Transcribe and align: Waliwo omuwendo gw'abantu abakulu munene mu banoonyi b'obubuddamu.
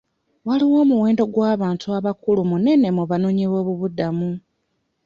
Waliwo 0.47 0.75
omuwendo 0.83 1.23
gw'abantu 1.33 1.85
abakulu 1.97 2.41
munene 2.51 2.87
mu 2.97 3.03
banoonyi 3.09 3.45
b'obubuddamu. 3.51 4.29